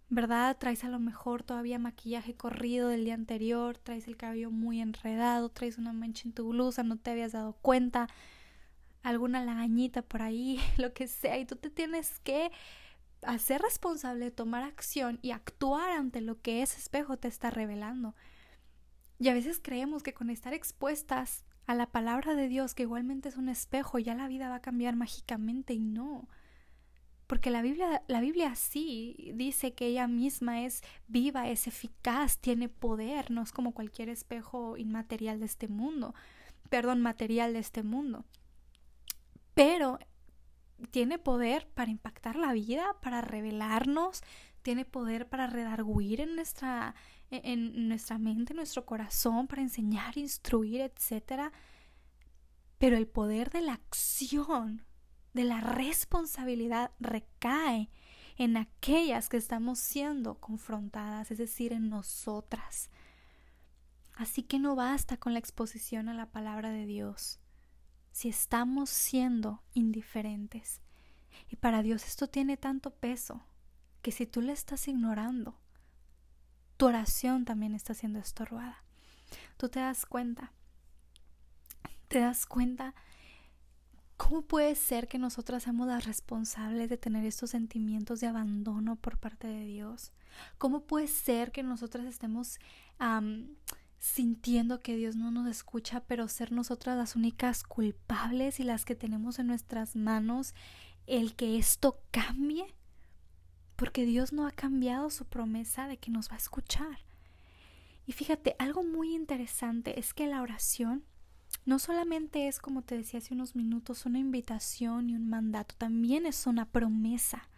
[0.08, 0.58] ¿Verdad?
[0.58, 5.48] Traes a lo mejor todavía maquillaje corrido del día anterior, traes el cabello muy enredado,
[5.48, 8.08] traes una mancha en tu blusa, no te habías dado cuenta
[9.02, 12.50] alguna lagañita por ahí, lo que sea, y tú te tienes que
[13.22, 18.14] hacer responsable, tomar acción y actuar ante lo que ese espejo te está revelando.
[19.18, 23.28] Y a veces creemos que con estar expuestas a la palabra de Dios, que igualmente
[23.28, 26.28] es un espejo, ya la vida va a cambiar mágicamente y no.
[27.28, 32.68] Porque la Biblia, la Biblia sí dice que ella misma es viva, es eficaz, tiene
[32.68, 36.14] poder, no es como cualquier espejo inmaterial de este mundo,
[36.68, 38.26] perdón, material de este mundo
[39.54, 39.98] pero
[40.90, 44.22] tiene poder para impactar la vida, para revelarnos,
[44.62, 46.94] tiene poder para redarguir en nuestra,
[47.30, 51.52] en nuestra mente, en nuestro corazón, para enseñar, instruir, etc.
[52.78, 54.84] Pero el poder de la acción,
[55.34, 57.90] de la responsabilidad, recae
[58.36, 62.90] en aquellas que estamos siendo confrontadas, es decir, en nosotras.
[64.14, 67.41] Así que no basta con la exposición a la palabra de Dios
[68.12, 70.80] si estamos siendo indiferentes.
[71.50, 73.42] Y para Dios esto tiene tanto peso
[74.02, 75.58] que si tú le estás ignorando,
[76.76, 78.84] tu oración también está siendo estorbada.
[79.56, 80.52] Tú te das cuenta,
[82.08, 82.94] te das cuenta
[84.22, 89.18] ¿Cómo puede ser que nosotras seamos las responsables de tener estos sentimientos de abandono por
[89.18, 90.12] parte de Dios?
[90.58, 92.60] ¿Cómo puede ser que nosotras estemos
[94.02, 98.96] sintiendo que Dios no nos escucha, pero ser nosotras las únicas culpables y las que
[98.96, 100.56] tenemos en nuestras manos
[101.06, 102.74] el que esto cambie,
[103.76, 106.98] porque Dios no ha cambiado su promesa de que nos va a escuchar.
[108.04, 111.04] Y fíjate, algo muy interesante es que la oración
[111.64, 116.26] no solamente es, como te decía hace unos minutos, una invitación y un mandato, también
[116.26, 117.48] es una promesa.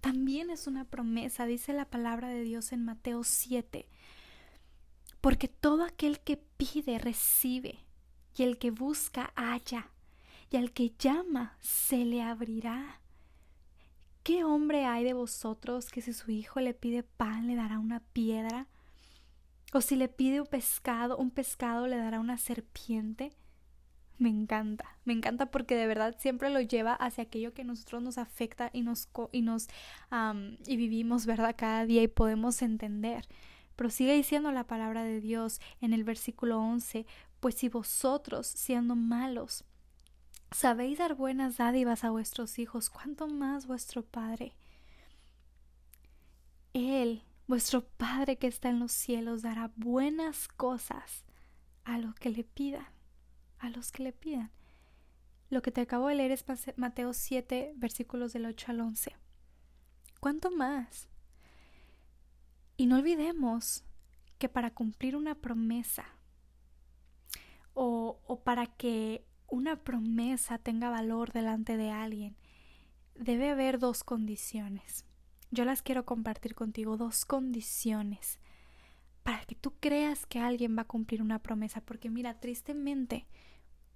[0.00, 3.88] También es una promesa, dice la palabra de Dios en Mateo 7.
[5.24, 7.78] Porque todo aquel que pide, recibe,
[8.36, 9.88] y el que busca, halla,
[10.50, 13.00] y al que llama, se le abrirá.
[14.22, 18.00] ¿Qué hombre hay de vosotros que si su hijo le pide pan, le dará una
[18.00, 18.68] piedra?
[19.72, 23.32] ¿O si le pide un pescado, un pescado le dará una serpiente?
[24.18, 28.16] me encanta, me encanta porque de verdad siempre lo lleva hacia aquello que nosotros nos
[28.16, 29.68] afecta y nos y nos
[30.66, 31.54] y vivimos, ¿verdad?
[31.56, 33.26] Cada día y podemos entender.
[33.76, 37.06] Pero sigue diciendo la palabra de Dios en el versículo 11,
[37.40, 39.64] pues si vosotros, siendo malos,
[40.50, 44.54] sabéis dar buenas dádivas a vuestros hijos, ¿cuánto más vuestro Padre?
[46.72, 51.24] Él, vuestro Padre que está en los cielos, dará buenas cosas
[51.84, 52.94] a los que le pidan
[53.64, 54.50] a los que le pidan.
[55.50, 56.44] Lo que te acabo de leer es
[56.76, 59.16] Mateo 7, versículos del 8 al 11.
[60.20, 61.08] ¿Cuánto más?
[62.76, 63.84] Y no olvidemos
[64.38, 66.04] que para cumplir una promesa
[67.72, 72.36] o, o para que una promesa tenga valor delante de alguien,
[73.14, 75.04] debe haber dos condiciones.
[75.50, 78.40] Yo las quiero compartir contigo, dos condiciones
[79.24, 83.26] para que tú creas que alguien va a cumplir una promesa, porque mira, tristemente,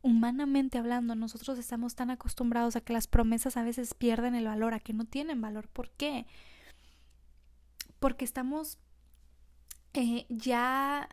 [0.01, 4.73] humanamente hablando, nosotros estamos tan acostumbrados a que las promesas a veces pierden el valor,
[4.73, 5.69] a que no tienen valor.
[5.69, 6.27] ¿Por qué?
[7.99, 8.79] Porque estamos
[9.95, 11.09] eh, ya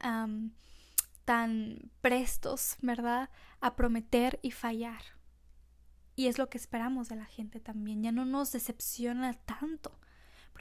[1.25, 5.01] tan prestos, ¿verdad?, a prometer y fallar.
[6.15, 8.03] Y es lo que esperamos de la gente también.
[8.03, 9.99] Ya no nos decepciona tanto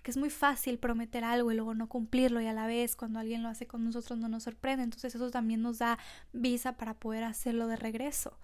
[0.05, 3.21] porque es muy fácil prometer algo y luego no cumplirlo y a la vez cuando
[3.21, 6.01] alguien lo hace con nosotros no nos sorprende, entonces eso también nos da
[6.33, 8.37] visa para poder hacerlo de regreso.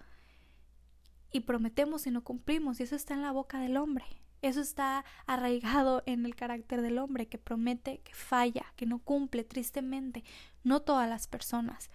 [1.29, 4.05] Y prometemos y no cumplimos y eso está en la boca del hombre.
[4.41, 9.43] Eso está arraigado en el carácter del hombre que promete, que falla, que no cumple,
[9.43, 10.23] tristemente.
[10.63, 11.89] No todas las personas,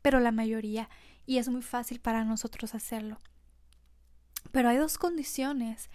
[0.00, 0.88] pero la mayoría.
[1.26, 3.18] Y es muy fácil para nosotros hacerlo.
[4.50, 5.90] Pero hay dos condiciones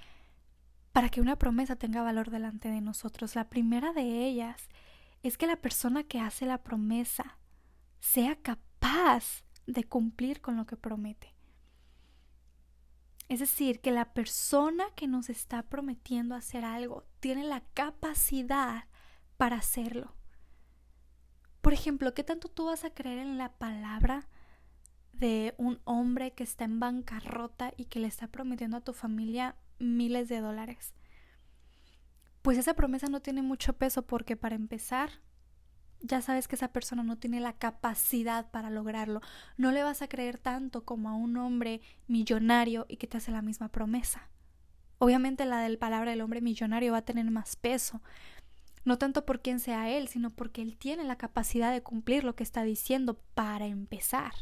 [0.91, 3.35] para que una promesa tenga valor delante de nosotros.
[3.35, 4.69] La primera de ellas
[5.23, 7.37] es que la persona que hace la promesa
[7.99, 11.33] sea capaz de cumplir con lo que promete.
[13.29, 18.85] Es decir, que la persona que nos está prometiendo hacer algo tiene la capacidad
[19.37, 20.13] para hacerlo.
[21.61, 24.27] Por ejemplo, ¿qué tanto tú vas a creer en la palabra
[25.19, 29.55] de un hombre que está en bancarrota y que le está prometiendo a tu familia
[29.77, 30.93] miles de dólares.
[32.41, 35.09] Pues esa promesa no tiene mucho peso porque para empezar,
[36.01, 39.21] ya sabes que esa persona no tiene la capacidad para lograrlo.
[39.57, 43.31] No le vas a creer tanto como a un hombre millonario y que te hace
[43.31, 44.29] la misma promesa.
[44.97, 48.01] Obviamente la del palabra del hombre millonario va a tener más peso.
[48.85, 52.35] No tanto por quién sea él, sino porque él tiene la capacidad de cumplir lo
[52.35, 54.33] que está diciendo para empezar.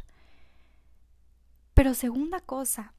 [1.74, 2.94] Pero segunda cosa,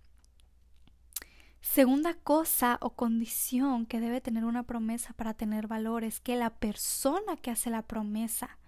[1.60, 6.50] Segunda cosa o condición que debe tener una promesa para tener valor es que la
[6.50, 8.58] persona que hace la promesa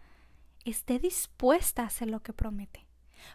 [0.64, 2.86] esté dispuesta a hacer lo que promete.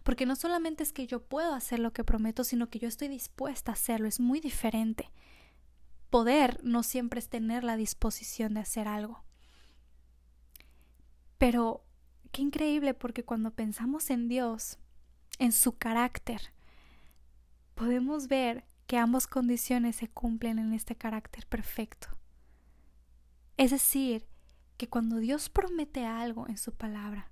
[0.04, 3.08] Porque no solamente es que yo puedo hacer lo que prometo, sino que yo estoy
[3.08, 4.08] dispuesta a hacerlo.
[4.08, 5.12] Es muy diferente.
[6.10, 9.24] Poder no siempre es tener la disposición de hacer algo.
[11.38, 11.86] Pero
[12.32, 14.80] qué increíble porque cuando pensamos en Dios,
[15.40, 16.54] en su carácter,
[17.76, 22.08] podemos ver que ambas condiciones se cumplen en este carácter perfecto.
[23.58, 24.28] Es decir,
[24.78, 27.32] que cuando Dios promete algo en su palabra,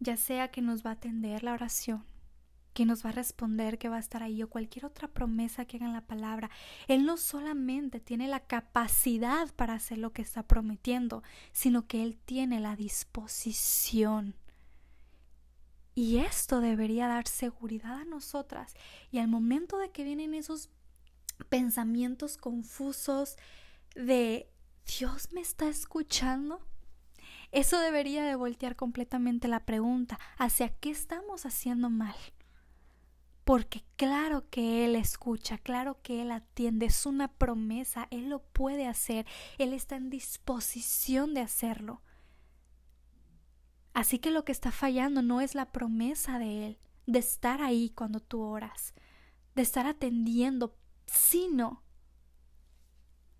[0.00, 2.04] ya sea que nos va a atender la oración,
[2.72, 5.76] que nos va a responder, que va a estar ahí o cualquier otra promesa que
[5.76, 6.50] haga en la palabra,
[6.88, 12.18] Él no solamente tiene la capacidad para hacer lo que está prometiendo, sino que Él
[12.24, 14.34] tiene la disposición
[15.94, 18.74] y esto debería dar seguridad a nosotras.
[19.10, 20.70] Y al momento de que vienen esos
[21.48, 23.36] pensamientos confusos
[23.94, 24.50] de
[24.86, 26.60] Dios me está escuchando,
[27.52, 32.16] eso debería de voltear completamente la pregunta, ¿hacia qué estamos haciendo mal?
[33.44, 38.86] Porque claro que Él escucha, claro que Él atiende, es una promesa, Él lo puede
[38.86, 39.26] hacer,
[39.58, 42.02] Él está en disposición de hacerlo.
[43.94, 47.90] Así que lo que está fallando no es la promesa de Él, de estar ahí
[47.90, 48.92] cuando tú oras,
[49.54, 50.76] de estar atendiendo,
[51.06, 51.82] sino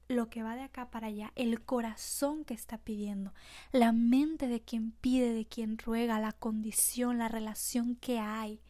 [0.06, 3.34] lo que va de acá para allá, el corazón que está pidiendo,
[3.72, 8.60] la mente de quien pide, de quien ruega, la condición, la relación que hay.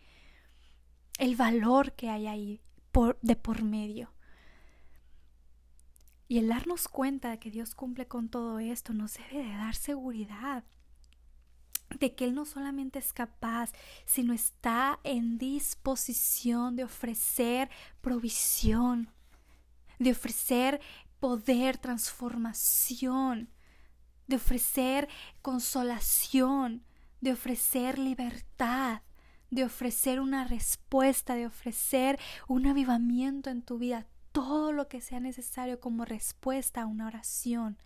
[1.18, 2.60] el valor que hay ahí
[3.22, 4.12] de por medio.
[6.28, 9.74] Y el darnos cuenta de que Dios cumple con todo esto nos debe de dar
[9.74, 10.64] seguridad
[11.90, 13.72] de que Él no solamente es capaz,
[14.06, 17.70] sino está en disposición de ofrecer
[18.00, 19.10] provisión,
[19.98, 20.80] de ofrecer
[21.20, 23.48] poder, transformación,
[24.26, 25.08] de ofrecer
[25.42, 26.84] consolación,
[27.20, 29.02] de ofrecer libertad,
[29.50, 32.18] de ofrecer una respuesta, de ofrecer
[32.48, 37.78] un avivamiento en tu vida, todo lo que sea necesario como respuesta a una oración,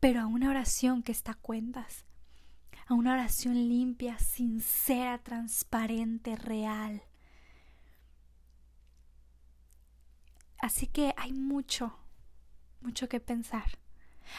[0.00, 2.04] pero a una oración que está a cuentas,
[2.88, 7.02] a una oración limpia, sincera, transparente, real.
[10.58, 11.98] Así que hay mucho,
[12.80, 13.78] mucho que pensar.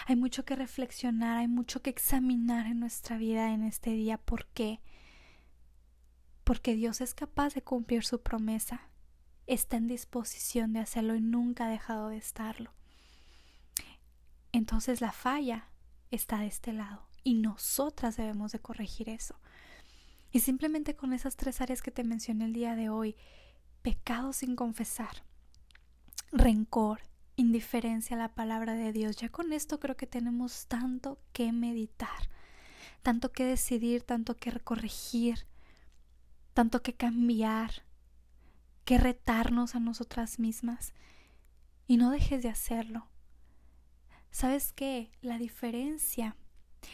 [0.08, 4.18] Hay mucho que reflexionar, hay mucho que examinar en nuestra vida en este día.
[4.18, 4.82] ¿Por qué?
[6.44, 8.82] Porque Dios es capaz de cumplir su promesa.
[9.46, 12.74] Está en disposición de hacerlo y nunca ha dejado de estarlo.
[14.52, 15.70] Entonces la falla
[16.10, 19.36] está de este lado y nosotras debemos de corregir eso.
[20.32, 23.16] Y simplemente con esas tres áreas que te mencioné el día de hoy,
[23.82, 25.24] pecado sin confesar,
[26.32, 27.02] rencor,
[27.36, 29.16] indiferencia a la palabra de Dios.
[29.16, 32.30] Ya con esto creo que tenemos tanto que meditar,
[33.02, 35.48] tanto que decidir, tanto que corregir,
[36.54, 37.84] tanto que cambiar,
[38.86, 40.94] que retarnos a nosotras mismas.
[41.88, 43.08] Y no dejes de hacerlo.
[44.32, 45.12] ¿Sabes qué?
[45.22, 46.36] La diferencia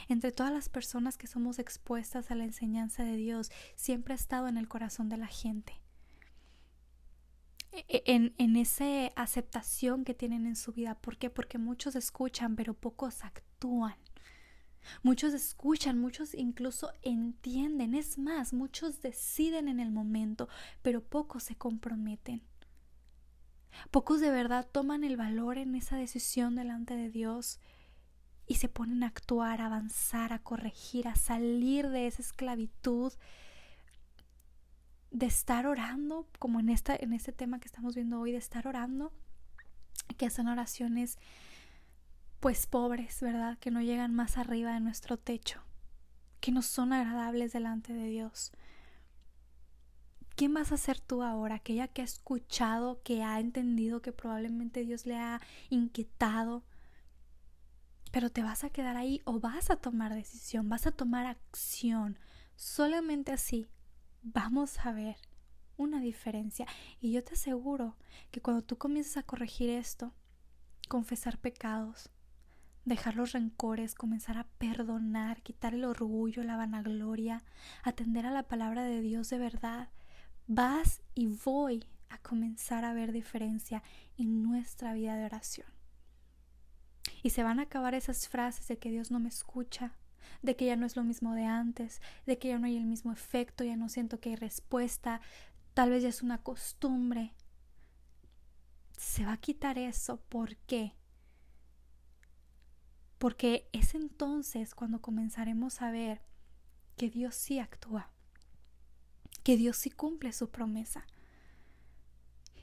[0.07, 4.47] entre todas las personas que somos expuestas a la enseñanza de Dios siempre ha estado
[4.47, 5.81] en el corazón de la gente.
[7.71, 10.95] E, en, en esa aceptación que tienen en su vida.
[10.95, 11.29] ¿Por qué?
[11.29, 13.95] Porque muchos escuchan, pero pocos actúan.
[15.03, 17.95] Muchos escuchan, muchos incluso entienden.
[17.95, 20.47] Es más, muchos deciden en el momento,
[20.81, 22.43] pero pocos se comprometen.
[23.91, 27.59] Pocos de verdad toman el valor en esa decisión delante de Dios
[28.47, 33.13] y se ponen a actuar, a avanzar, a corregir, a salir de esa esclavitud
[35.11, 38.67] de estar orando, como en, esta, en este tema que estamos viendo hoy, de estar
[38.67, 39.13] orando,
[40.17, 41.17] que son oraciones
[42.41, 43.57] pues pobres, ¿verdad?
[43.57, 45.63] Que no llegan más arriba de nuestro techo,
[46.41, 48.51] que no son agradables delante de Dios.
[50.35, 51.55] ¿Quién vas a ser tú ahora?
[51.55, 56.63] Aquella que ha escuchado, que ha entendido que probablemente Dios le ha inquietado,
[58.16, 62.18] pero te vas a quedar ahí o vas a tomar decisión, vas a tomar acción.
[62.55, 63.68] Solamente así
[64.22, 65.18] vamos a ver
[65.76, 66.66] una diferencia.
[67.01, 67.97] Y yo te aseguro
[68.32, 70.13] que cuando tú comiences a corregir esto,
[70.88, 72.09] confesar pecados,
[72.86, 77.43] dejar los rencores, comenzar a perdonar, quitar el orgullo, la vanagloria,
[77.84, 79.89] atender a la palabra de Dios de verdad,
[80.47, 83.84] vas y voy a comenzar a ver diferencia
[84.18, 85.74] en nuestra vida de oración.
[87.26, 89.95] Y se van a acabar esas frases de que Dios no me escucha,
[90.43, 92.86] de que ya no es lo mismo de antes, de que ya no hay el
[92.86, 95.21] mismo efecto, ya no siento que hay respuesta,
[95.73, 97.34] tal vez ya es una costumbre.
[98.95, 100.17] Se va a quitar eso.
[100.30, 100.93] ¿Por qué?
[103.17, 106.21] Porque es entonces cuando comenzaremos a ver
[106.95, 108.11] que Dios sí actúa,
[109.41, 111.07] que Dios sí cumple su promesa.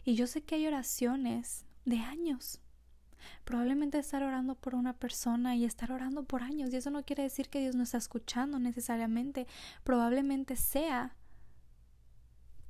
[0.05, 2.61] Y yo sé que hay oraciones de años
[3.45, 6.73] Probablemente estar orando por una persona y estar orando por años.
[6.73, 9.47] Y eso no quiere decir que Dios no está escuchando necesariamente.
[9.85, 11.15] Probablemente sea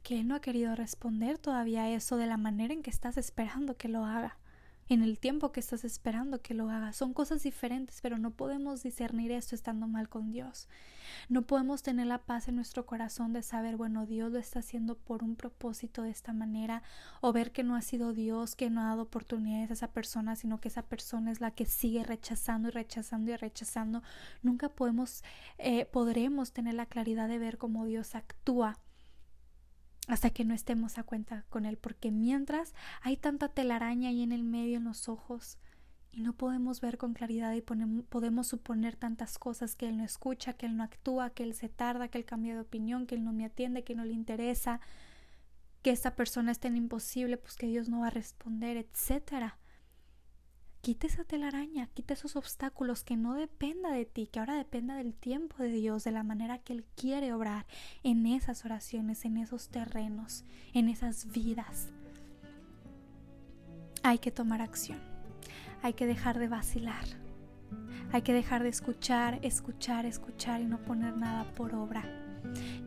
[0.02, 3.16] que Él no ha querido responder todavía a eso de la manera en que estás
[3.16, 4.38] esperando que lo haga
[4.88, 6.92] en el tiempo que estás esperando que lo haga.
[6.92, 10.68] Son cosas diferentes, pero no podemos discernir esto estando mal con Dios.
[11.28, 14.96] No podemos tener la paz en nuestro corazón de saber, bueno, Dios lo está haciendo
[14.96, 16.82] por un propósito de esta manera,
[17.20, 20.36] o ver que no ha sido Dios que no ha dado oportunidades a esa persona,
[20.36, 24.02] sino que esa persona es la que sigue rechazando y rechazando y rechazando.
[24.42, 25.22] Nunca podemos,
[25.58, 28.78] eh, podremos tener la claridad de ver cómo Dios actúa
[30.08, 34.32] hasta que no estemos a cuenta con Él, porque mientras hay tanta telaraña ahí en
[34.32, 35.58] el medio, en los ojos,
[36.10, 40.52] y no podemos ver con claridad y podemos suponer tantas cosas que Él no escucha,
[40.52, 43.24] que Él no actúa, que Él se tarda, que Él cambia de opinión, que Él
[43.24, 44.80] no me atiende, que no le interesa,
[45.80, 49.58] que esta persona es tan imposible, pues que Dios no va a responder, etcétera.
[50.82, 55.14] Quita esa telaraña, quita esos obstáculos, que no dependa de ti, que ahora dependa del
[55.14, 57.66] tiempo de Dios, de la manera que Él quiere obrar
[58.02, 61.92] en esas oraciones, en esos terrenos, en esas vidas.
[64.02, 64.98] Hay que tomar acción,
[65.82, 67.04] hay que dejar de vacilar,
[68.10, 72.21] hay que dejar de escuchar, escuchar, escuchar y no poner nada por obra.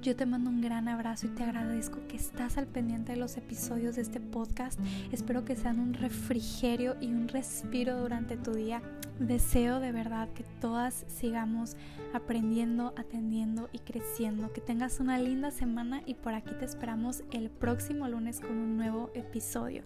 [0.02, 3.38] Yo te mando un gran abrazo y te agradezco que estás al pendiente de los
[3.38, 4.80] episodios de este podcast.
[5.12, 8.82] Espero que sean un refrigerio y un respiro durante tu día.
[9.20, 11.76] Deseo de verdad que todas sigamos
[12.14, 14.54] aprendiendo, atendiendo y creciendo.
[14.54, 18.78] Que tengas una linda semana y por aquí te esperamos el próximo lunes con un
[18.78, 19.84] nuevo episodio.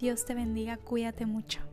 [0.00, 1.71] Dios te bendiga, cuídate mucho.